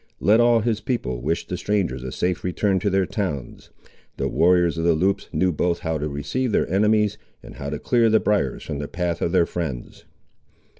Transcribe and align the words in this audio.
Let 0.19 0.39
all 0.39 0.61
his 0.61 0.81
people 0.81 1.21
wish 1.21 1.45
the 1.45 1.57
strangers 1.57 2.01
a 2.01 2.11
safe 2.11 2.43
return 2.43 2.79
to 2.79 2.89
their 2.89 3.05
towns. 3.05 3.69
The 4.17 4.27
warriors 4.27 4.79
of 4.79 4.83
the 4.83 4.95
Loups 4.95 5.29
knew 5.31 5.51
both 5.51 5.81
how 5.81 5.99
to 5.99 6.09
receive 6.09 6.51
their 6.51 6.67
enemies, 6.67 7.19
and 7.43 7.57
how 7.57 7.69
to 7.69 7.77
clear 7.77 8.09
the 8.09 8.19
briars 8.19 8.63
from 8.63 8.79
the 8.79 8.87
path 8.87 9.21
of 9.21 9.31
their 9.31 9.45
friends. 9.45 10.05